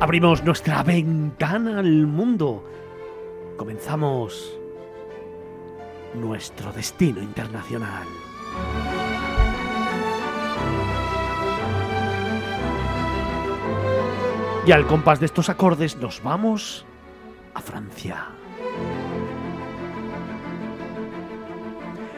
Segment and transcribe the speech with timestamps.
[0.00, 2.64] Abrimos nuestra ventana al mundo.
[3.58, 4.58] Comenzamos
[6.14, 8.06] nuestro destino internacional.
[14.66, 16.86] Y al compás de estos acordes nos vamos
[17.52, 18.28] a Francia.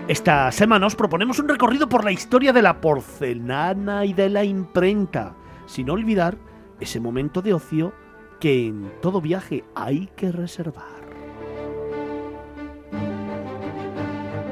[0.07, 4.45] Esta semana os proponemos un recorrido por la historia de la porcelana y de la
[4.45, 5.35] imprenta,
[5.67, 6.37] sin olvidar
[6.83, 7.93] ese momento de ocio
[8.41, 11.03] que en todo viaje hay que reservar.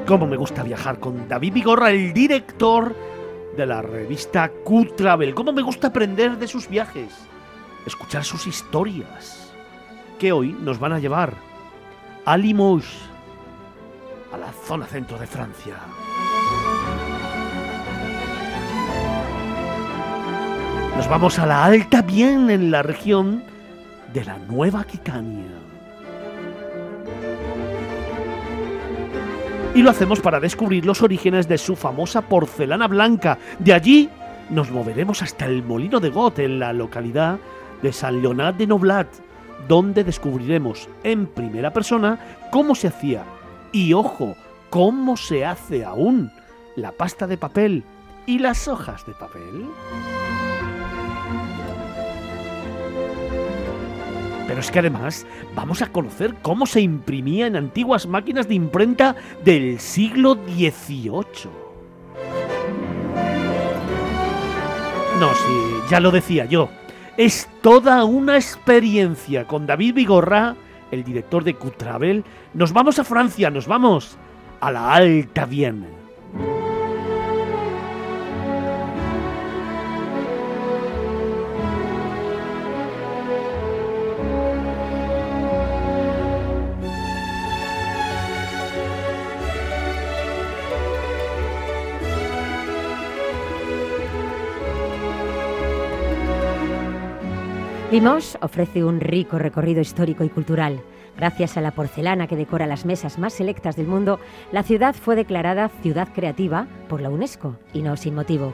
[0.07, 2.95] Cómo me gusta viajar con David Vigorra, el director
[3.55, 5.33] de la revista Q-Travel.
[5.33, 7.13] Cómo me gusta aprender de sus viajes,
[7.85, 9.53] escuchar sus historias,
[10.19, 11.33] que hoy nos van a llevar
[12.25, 12.97] a Limoges,
[14.31, 15.75] a la zona centro de Francia.
[21.01, 23.41] Nos vamos a la Alta Bien en la región
[24.13, 25.49] de la Nueva Aquitania.
[29.73, 33.39] Y lo hacemos para descubrir los orígenes de su famosa porcelana blanca.
[33.57, 34.11] De allí
[34.51, 37.39] nos moveremos hasta el Molino de Got en la localidad
[37.81, 39.07] de San Leonard de Noblat,
[39.67, 42.19] donde descubriremos en primera persona
[42.51, 43.23] cómo se hacía
[43.71, 44.35] y ojo,
[44.69, 46.31] ¿cómo se hace aún
[46.75, 47.83] la pasta de papel
[48.27, 49.65] y las hojas de papel?
[54.51, 55.25] Pero es que además
[55.55, 61.49] vamos a conocer cómo se imprimía en antiguas máquinas de imprenta del siglo XVIII.
[65.21, 66.67] No, sí, ya lo decía yo.
[67.15, 70.57] Es toda una experiencia con David Vigorra
[70.91, 74.17] el director de Cutravel, nos vamos a Francia, nos vamos
[74.59, 75.87] a la Alta Viena.
[97.91, 100.79] Limoges ofrece un rico recorrido histórico y cultural.
[101.17, 104.17] Gracias a la porcelana que decora las mesas más selectas del mundo,
[104.53, 108.53] la ciudad fue declarada ciudad creativa por la UNESCO, y no sin motivo.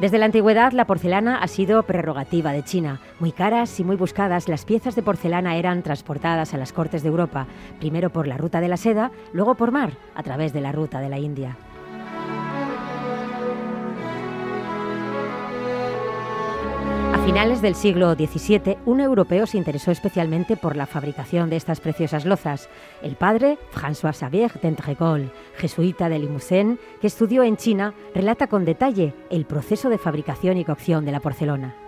[0.00, 3.00] Desde la antigüedad, la porcelana ha sido prerrogativa de China.
[3.20, 7.10] Muy caras y muy buscadas, las piezas de porcelana eran transportadas a las cortes de
[7.10, 7.46] Europa,
[7.78, 11.00] primero por la ruta de la seda, luego por mar, a través de la ruta
[11.00, 11.58] de la India.
[17.26, 22.24] Finales del siglo XVII, un europeo se interesó especialmente por la fabricación de estas preciosas
[22.24, 22.68] lozas.
[23.02, 29.12] El padre, François Xavier d'Entregol, jesuita de Limousin, que estudió en China, relata con detalle
[29.28, 31.85] el proceso de fabricación y cocción de la porcelana.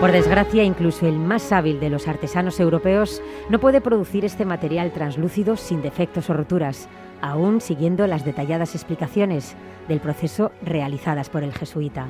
[0.00, 4.92] Por desgracia, incluso el más hábil de los artesanos europeos no puede producir este material
[4.92, 6.88] translúcido sin defectos o roturas,
[7.20, 9.56] aún siguiendo las detalladas explicaciones
[9.88, 12.06] del proceso realizadas por el jesuita.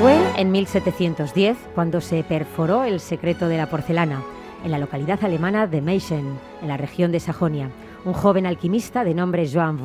[0.00, 4.20] Fue en 1710 cuando se perforó el secreto de la porcelana
[4.64, 7.70] en la localidad alemana de Meissen, en la región de Sajonia.
[8.04, 9.78] Un joven alquimista de nombre Joan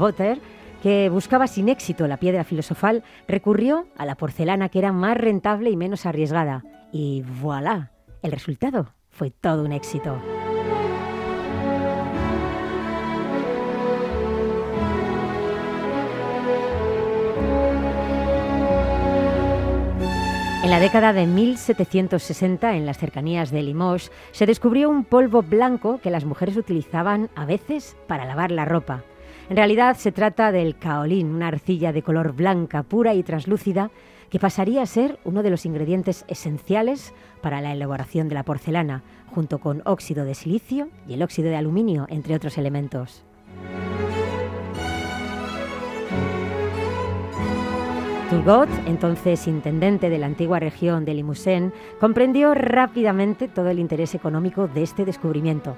[0.82, 5.70] que buscaba sin éxito la piedra filosofal, recurrió a la porcelana que era más rentable
[5.70, 6.64] y menos arriesgada.
[6.92, 10.22] Y voilà, el resultado fue todo un éxito.
[20.68, 26.02] En la década de 1760, en las cercanías de Limoges, se descubrió un polvo blanco
[26.04, 29.06] que las mujeres utilizaban a veces para lavar la ropa.
[29.50, 33.92] En realidad se trata del kaolin, una arcilla de color blanca, pura y translúcida,
[34.30, 39.04] que pasaría a ser uno de los ingredientes esenciales para la elaboración de la porcelana,
[39.28, 43.24] junto con óxido de silicio y el óxido de aluminio, entre otros elementos.
[48.30, 54.68] Turgot, entonces intendente de la antigua región de Limousin, comprendió rápidamente todo el interés económico
[54.68, 55.78] de este descubrimiento.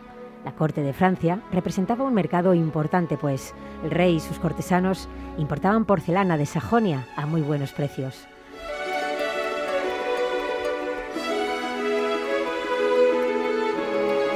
[0.49, 3.53] La corte de Francia representaba un mercado importante, pues
[3.83, 5.07] el rey y sus cortesanos
[5.37, 8.25] importaban porcelana de Sajonia a muy buenos precios.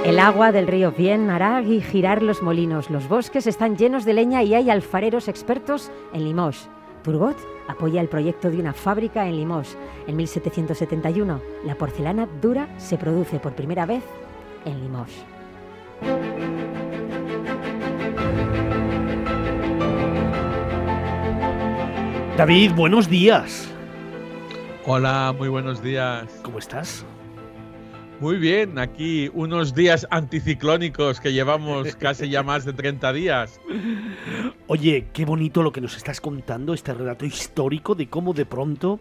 [0.06, 2.92] El agua del río Vienne hará girar los molinos.
[2.92, 6.69] Los bosques están llenos de leña y hay alfareros expertos en Limoges.
[7.04, 7.38] Turgot
[7.68, 9.75] apoya el proyecto de una fábrica en Limoges.
[10.06, 14.04] En 1771, la porcelana dura se produce por primera vez
[14.63, 15.32] en Limoges.
[22.38, 23.69] David, buenos días.
[24.85, 26.27] Hola, muy buenos días.
[26.41, 27.05] ¿Cómo estás?
[28.19, 33.59] Muy bien, aquí unos días anticiclónicos que llevamos casi ya más de 30 días.
[34.67, 39.00] Oye, qué bonito lo que nos estás contando, este relato histórico de cómo de pronto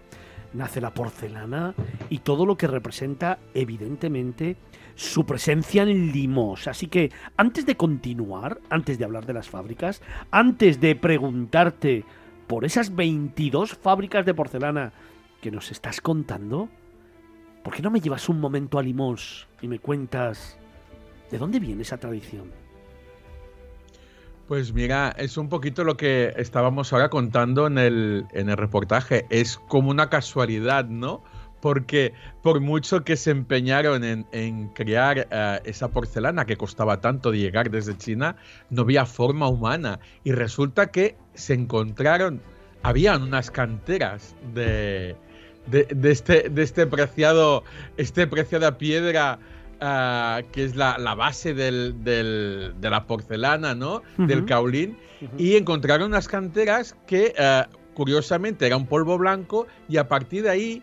[0.53, 1.75] nace la porcelana
[2.11, 4.57] y todo lo que representa, evidentemente,
[4.95, 6.69] su presencia en Limos.
[6.69, 12.05] Así que antes de continuar, antes de hablar de las fábricas, antes de preguntarte
[12.47, 14.93] por esas 22 fábricas de porcelana
[15.41, 16.69] que nos estás contando,
[17.63, 20.59] ¿por qué no me llevas un momento a Limos y me cuentas
[21.31, 22.51] de dónde viene esa tradición?
[24.49, 29.25] Pues mira, es un poquito lo que estábamos ahora contando en el, en el reportaje.
[29.31, 31.23] Es como una casualidad, ¿no?
[31.63, 32.13] Porque
[32.43, 37.71] por mucho que se empeñaron en, crear eh, esa porcelana que costaba tanto de llegar
[37.71, 38.35] desde China,
[38.69, 40.01] no había forma humana.
[40.25, 42.43] Y resulta que se encontraron,
[42.83, 45.15] habían unas canteras de,
[45.69, 47.63] de, este, de este preciado,
[47.97, 49.39] este preciada piedra
[49.81, 54.03] eh, que es la, base del, de la porcelana, ¿no?
[54.19, 54.99] Del caolín.
[55.39, 57.63] Y encontraron unas canteras que, eh,
[57.95, 60.83] curiosamente, era un polvo blanco y a partir de ahí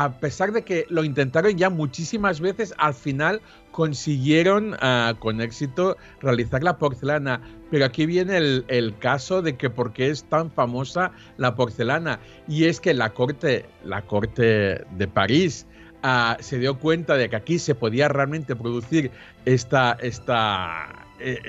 [0.00, 3.40] a pesar de que lo intentaron ya muchísimas veces, al final
[3.72, 7.40] consiguieron ah, con éxito realizar la porcelana.
[7.68, 12.20] Pero aquí viene el, caso de que por qué es tan famosa la porcelana.
[12.46, 15.66] Y es que la corte, la corte de París
[16.04, 19.10] ah, se dio cuenta de que aquí se podía realmente producir
[19.46, 21.40] esta, esta, eh,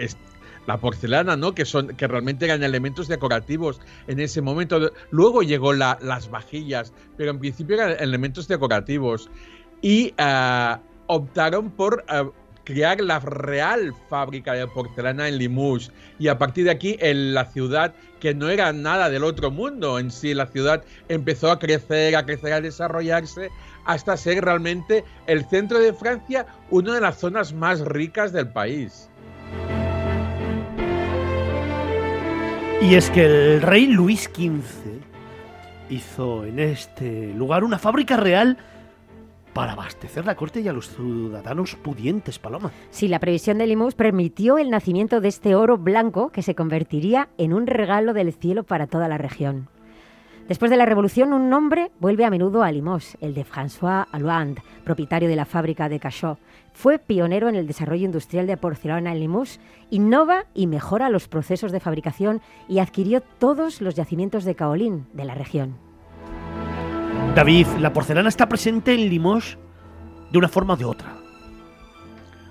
[0.69, 1.56] la porcelana, ¿no?
[1.56, 4.92] Que son, que realmente eran elementos decorativos en ese momento.
[5.10, 9.31] Luego llegó las vajillas, pero en principio eran elementos decorativos.
[9.81, 12.30] Y ah, optaron por ah,
[12.66, 15.92] crear la real fábrica de porcelana en Limoges.
[16.19, 19.98] Y a partir de aquí, en la ciudad, que no era nada del otro mundo
[19.98, 23.50] en sí, la ciudad empezó a crecer, a crecer, a desarrollarse,
[23.86, 29.09] hasta ser realmente el centro de Francia, una de las zonas más ricas del país.
[32.81, 35.02] Y es que el rey Luis XV
[35.90, 38.58] hizo en este lugar una fábrica real
[39.54, 42.72] para abastecer la corte y a los ciudadanos pudientes, Paloma.
[42.90, 47.28] Sí, la previsión de Limous permitió el nacimiento de este oro blanco que se convertiría
[47.38, 49.68] en un regalo del cielo para toda la región.
[50.50, 54.63] Después de la revolución, un nombre vuelve a menudo a Limos, el de François Hollande,
[54.84, 56.40] propietario de la fábrica de Cachot.
[56.74, 59.60] Fue pionero en el desarrollo industrial de porcelana en Limos,
[59.92, 65.25] innova y mejora los procesos de fabricación y adquirió todos los yacimientos de caolín de
[65.25, 65.78] la región.
[67.36, 69.60] David, la porcelana está presente en Limos
[70.31, 71.16] de una forma o de otra.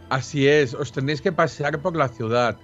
[0.08, 2.58] Así es, os tenéis que pasear por la ciudad,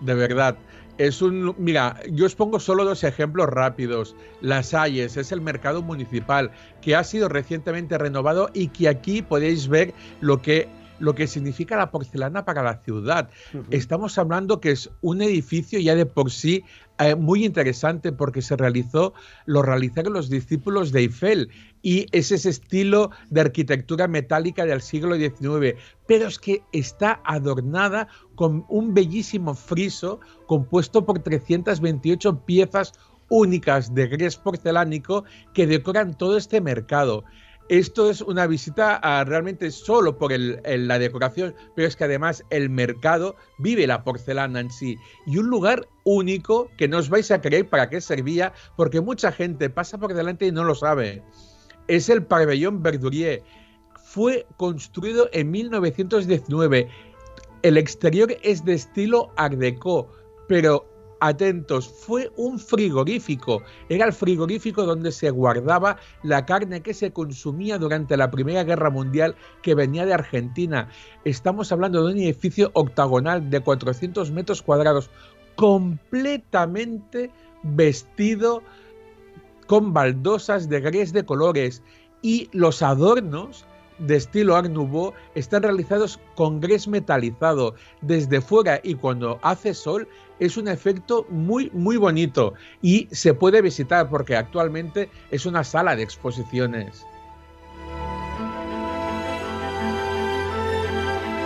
[0.00, 0.56] de verdad.
[1.00, 4.14] Es un, mira, yo os pongo solo dos ejemplos rápidos.
[4.42, 6.50] Las Hayes es el mercado municipal
[6.82, 10.68] que ha sido recientemente renovado y que aquí podéis ver lo que
[11.00, 13.30] lo que significa la porcelana para la ciudad.
[13.70, 16.64] Estamos hablando que es un edificio ya de por sí
[16.98, 19.14] eh, muy interesante porque se realizó,
[19.46, 21.50] lo realizaron los discípulos de Eiffel
[21.82, 28.08] y es ese estilo de arquitectura metálica del siglo XIX, pero es que está adornada
[28.34, 32.92] con un bellísimo friso compuesto por 328 piezas
[33.30, 37.24] únicas de gres porcelánico que decoran todo este mercado.
[37.70, 43.36] Esto es una visita realmente solo por la decoración, pero es que además el mercado
[43.58, 44.98] vive la porcelana en sí.
[45.24, 49.30] Y un lugar único que no os vais a creer para qué servía, porque mucha
[49.30, 51.22] gente pasa por delante y no lo sabe.
[51.86, 53.44] Es el pabellón Verdurier.
[54.02, 56.88] Fue construido en 1919.
[57.62, 60.10] El exterior es de estilo Art Deco,
[60.48, 60.89] pero
[61.20, 63.62] atentos, fue un frigorífico.
[63.88, 68.90] Era el frigorífico donde se guardaba la carne que se consumía durante la Primera Guerra
[68.90, 70.88] Mundial que venía de Argentina.
[71.24, 75.10] Estamos hablando de un edificio octagonal de 400 metros cuadrados,
[75.54, 77.30] completamente
[77.62, 78.62] vestido
[79.66, 81.82] con baldosas de gres de colores
[82.22, 83.64] y los adornos
[84.00, 84.72] de estilo Art
[85.34, 90.08] están realizados con gres metalizado desde fuera y cuando hace sol
[90.40, 95.94] es un efecto muy muy bonito y se puede visitar porque actualmente es una sala
[95.94, 97.06] de exposiciones.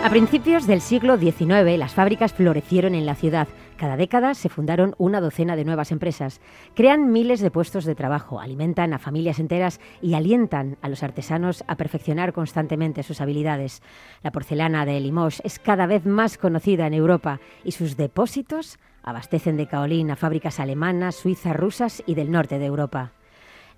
[0.05, 3.47] A principios del siglo XIX, las fábricas florecieron en la ciudad.
[3.77, 6.39] Cada década se fundaron una docena de nuevas empresas.
[6.75, 11.63] Crean miles de puestos de trabajo, alimentan a familias enteras y alientan a los artesanos
[11.67, 13.81] a perfeccionar constantemente sus habilidades.
[14.23, 19.57] La porcelana de Limoges es cada vez más conocida en Europa y sus depósitos abastecen
[19.57, 23.11] de caolín a fábricas alemanas, suizas, rusas y del norte de Europa.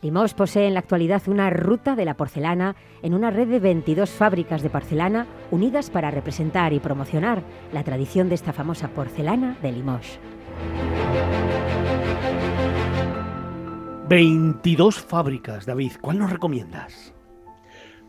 [0.03, 4.11] Limos posee en la actualidad una ruta de la porcelana en una red de 22
[4.11, 7.41] fábricas de porcelana unidas para representar y promocionar
[7.73, 10.19] la tradición de esta famosa porcelana de Limoges.
[14.07, 15.93] 22 fábricas, David.
[15.99, 17.13] ¿Cuál nos recomiendas?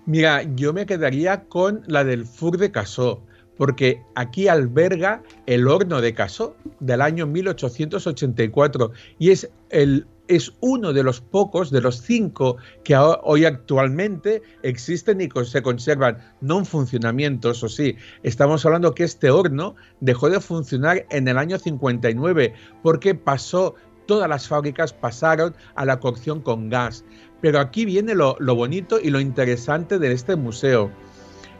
[0.04, 3.23] Mira, yo me quedaría con la del Four de Casó,
[3.57, 10.92] porque aquí alberga el horno de Casó del año 1884 y es el es uno
[10.92, 16.66] de los pocos, de los cinco que hoy actualmente existen y se conservan, no en
[16.66, 17.97] funcionamiento, eso sí.
[18.23, 23.75] Estamos hablando que este horno dejó de funcionar en el año 59 porque pasó
[24.08, 27.04] todas las fábricas pasaron a la cocción con gas.
[27.40, 30.90] Pero aquí viene lo, bonito y lo interesante de este museo.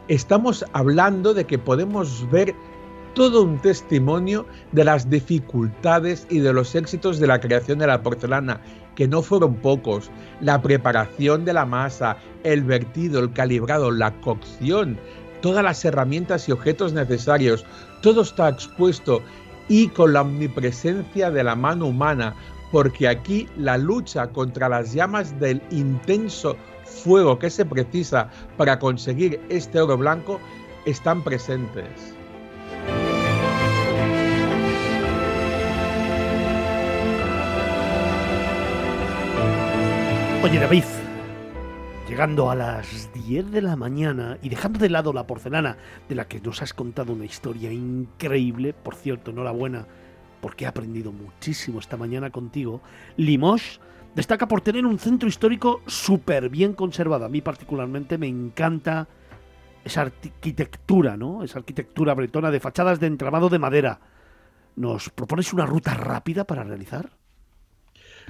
[0.09, 2.53] Estamos hablando de que podemos ver
[3.13, 8.01] todo un testimonio de las dificultades y de los éxitos de la creación de la
[8.01, 8.61] porcelana,
[8.95, 10.09] que no fueron pocos.
[10.41, 14.97] La preparación de la masa, el vertido, el calibrado, la cocción,
[15.41, 17.65] todas las herramientas y objetos necesarios,
[18.01, 19.21] todo está expuesto
[19.67, 22.35] y con la omnipresencia de la mano humana,
[22.71, 29.39] porque aquí la lucha contra las llamas del intenso fuego que se precisa para conseguir
[29.49, 30.39] este oro blanco
[30.85, 32.18] están presentes.
[40.41, 40.85] Oye David,
[42.07, 45.75] llegando a las 10 de la mañana y dejando de lado la porcelana,
[46.07, 49.85] de la que nos has contado una historia increíble, por cierto, enhorabuena,
[50.39, 52.79] porque he aprendido muchísimo esta mañana contigo,
[53.17, 53.81] Limoges
[54.15, 57.25] destaca por tener un centro histórico súper bien conservado.
[57.25, 59.09] A mí particularmente me encanta
[59.83, 61.43] esa arquitectura, ¿no?
[61.43, 63.99] Esa arquitectura bretona de fachadas de entramado de madera.
[64.77, 67.18] ¿Nos propones una ruta rápida para realizar?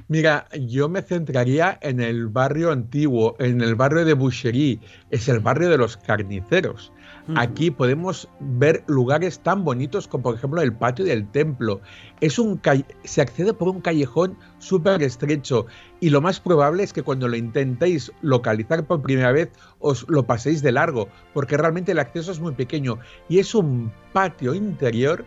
[0.08, 4.80] Mira, yo me centraría en el barrio antiguo, en el barrio de Boucherie,
[5.12, 6.92] es el barrio de los carniceros.
[7.36, 11.80] Aquí podemos ver lugares tan bonitos como por ejemplo el patio del templo.
[12.22, 12.60] Es un
[13.04, 15.68] se accede por un callejón súper estrecho
[16.00, 20.26] y lo más probable es que cuando lo intentéis localizar por primera vez os lo
[20.26, 25.24] paséis de largo porque realmente el acceso es muy pequeño y es un patio interior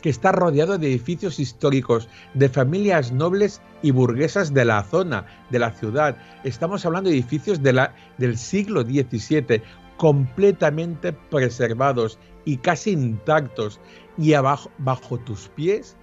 [0.00, 5.58] que está rodeado de edificios históricos, de familias nobles y burguesas de la zona, de
[5.58, 6.16] la ciudad.
[6.44, 9.62] Estamos hablando de edificios del siglo XVII,
[9.96, 13.80] completamente preservados y casi intactos.
[14.16, 15.96] Y abajo, bajo tus pies,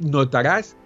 [0.00, 0.76] notarás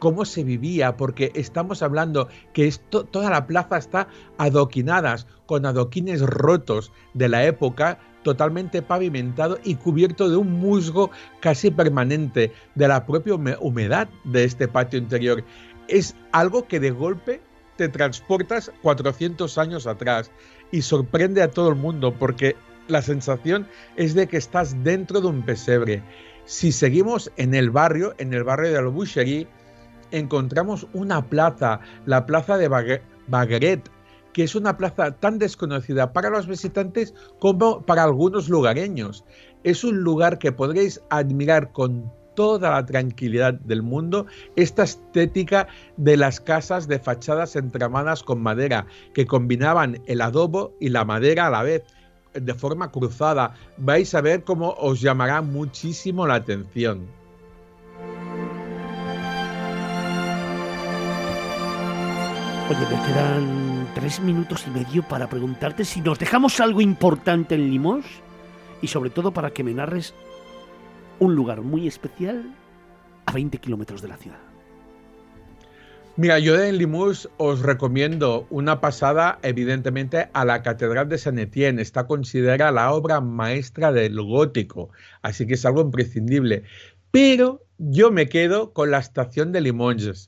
[0.00, 6.92] cómo se vivía, porque estamos hablando que toda la plaza está adoquinadas con adoquines rotos
[7.14, 11.10] de la época, totalmente pavimentado y cubierto de un musgo
[11.40, 15.44] casi permanente de la propia humedad de este patio interior.
[15.88, 17.40] Es algo que de golpe
[17.76, 20.30] te transportas 400 años atrás
[20.70, 22.56] y sorprende a todo el mundo porque
[22.88, 26.02] la sensación es de que estás dentro de un pesebre.
[26.44, 29.46] Si seguimos en el barrio, en el barrio de Albucherie,
[30.10, 32.68] encontramos una plaza, la plaza de
[33.28, 33.88] Bagueret,
[34.32, 39.24] que es una plaza tan desconocida para los visitantes como para algunos lugareños.
[39.64, 46.16] Es un lugar que podréis admirar con toda la tranquilidad del mundo esta estética de
[46.16, 51.50] las casas de fachadas entramadas con madera, que combinaban el adobo y la madera a
[51.50, 51.82] la vez,
[52.32, 53.54] de forma cruzada.
[53.76, 57.06] Vais a ver cómo os llamará muchísimo la atención.
[62.70, 63.69] Oye, me quedan
[64.00, 68.06] tres minutos y medio para preguntarte si nos dejamos algo importante en Limos
[68.80, 70.14] y sobre todo para que me narres
[71.18, 72.50] un lugar muy especial
[73.26, 74.38] a 20 kilómetros de la ciudad.
[76.16, 81.82] Mira, yo en Limous os recomiendo una pasada, evidentemente, a la Catedral de San Etienne.
[81.82, 84.88] Está considerada la obra maestra del gótico,
[85.20, 86.62] así que es algo imprescindible.
[87.10, 90.26] Pero yo me quedo con la estación de Limoges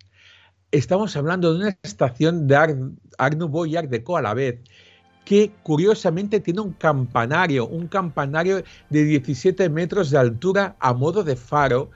[0.72, 4.58] estamos hablando de una estación de Art, Nouveau y Art Deco a la vez,
[5.24, 11.36] que curiosamente tiene un campanario, un campanario de 17 metros de altura a modo de
[11.36, 11.90] faro.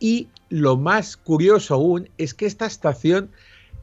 [0.00, 3.30] Y lo más curioso aún es que esta estación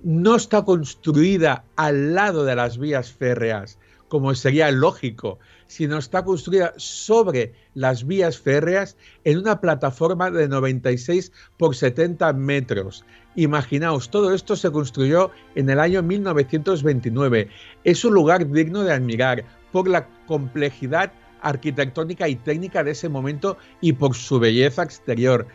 [0.04, 5.40] no está construida al lado de las vías férreas, como sería lógico,
[5.72, 13.06] sino está construida sobre las vías férreas en una plataforma de 96 por 70 metros.
[13.38, 17.48] Imaginaos, todo esto se construyó en el año 1929.
[17.86, 23.56] Es un lugar digno de admirar por la complejidad arquitectónica y técnica de ese momento
[23.80, 25.48] y por su belleza exterior.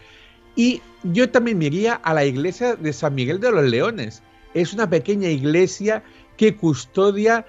[0.56, 4.22] Y yo también me iría a la iglesia de San Miguel de los Leones.
[4.54, 6.02] es una pequeña iglesia
[6.38, 7.44] que custodia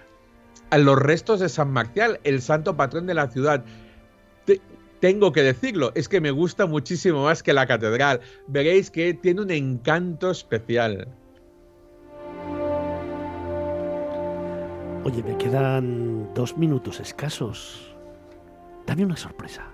[0.69, 3.63] a los restos de San Marcial, el santo patrón de la ciudad.
[5.00, 8.19] tengo que decirlo, es que me gusta muchísimo más que la catedral.
[8.47, 11.07] Veréis que tiene un encanto especial.
[15.03, 17.95] Oye, me quedan dos minutos escasos.
[18.88, 19.65] Dame una sorpresa.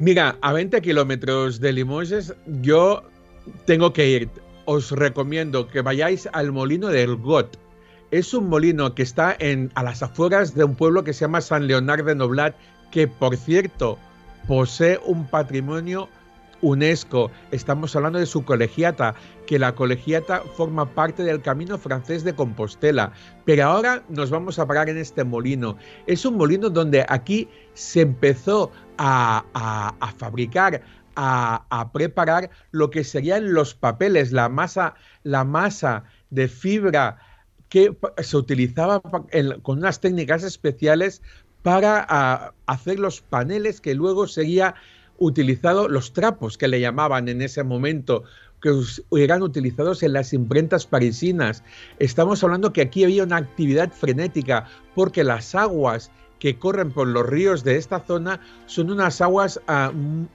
[0.00, 3.02] Mira, a 20 kilómetros de Limoges yo
[3.66, 4.30] tengo que ir.
[4.64, 7.56] Os recomiendo que vayáis al molino del Got.
[8.10, 11.40] Es un molino que está en, a las afueras de un pueblo que se llama
[11.40, 12.56] San Leonardo de Noblat,
[12.90, 13.98] que por cierto
[14.48, 16.08] posee un patrimonio
[16.60, 17.30] UNESCO.
[17.52, 19.14] Estamos hablando de su colegiata,
[19.46, 23.12] que la colegiata forma parte del camino francés de Compostela.
[23.44, 25.76] Pero ahora nos vamos a parar en este molino.
[26.08, 30.82] Es un molino donde aquí se empezó a, fabricar,
[31.14, 37.18] a, preparar lo que serían los papeles, la masa, la masa de fibra
[37.70, 41.22] que se utilizaba con unas técnicas especiales
[41.62, 44.74] para hacer los paneles que luego sería
[45.18, 48.24] utilizado los trapos que le llamaban en ese momento,
[48.60, 48.72] que
[49.22, 51.62] eran utilizados en las imprentas parisinas.
[51.98, 57.26] Estamos hablando que aquí había una actividad frenética porque las aguas que corren por los
[57.26, 60.26] ríos de esta zona son unas aguas uh,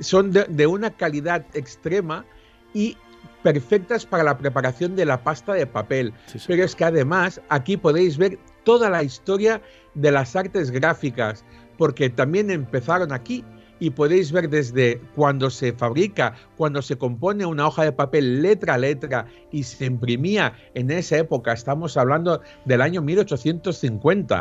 [0.00, 2.24] son de, una calidad extrema
[2.72, 2.96] y
[3.44, 6.12] perfectas para la preparación de la pasta de papel.
[6.48, 9.60] Pero es que además aquí podéis ver toda la historia
[9.94, 11.44] de las artes gráficas,
[11.76, 13.44] porque también empezaron aquí
[13.80, 18.74] y podéis ver desde cuando se fabrica, cuando se compone una hoja de papel letra
[18.74, 24.40] a letra y se imprimía en esa época, estamos hablando del año 1850,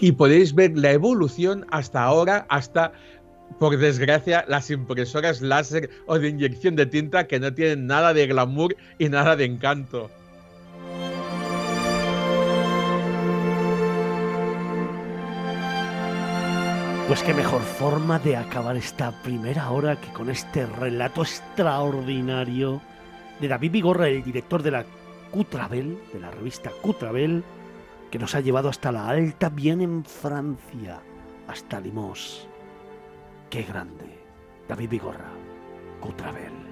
[0.00, 2.92] y podéis ver la evolución hasta ahora, hasta
[3.58, 8.26] por desgracia, las impresoras láser o de inyección de tinta que no tienen nada de
[8.26, 10.10] glamour y nada de encanto.
[17.10, 22.80] Pues qué mejor forma de acabar esta primera hora que con este relato extraordinario
[23.40, 24.84] de David Vigorra, el director de la
[25.32, 27.42] Cutrabel, de la revista Cutrabel,
[28.12, 31.00] que nos ha llevado hasta la Alta, bien en Francia,
[31.48, 32.46] hasta Limos.
[33.50, 34.06] Qué grande,
[34.68, 35.32] David Vigorra,
[36.00, 36.69] Cutrabel.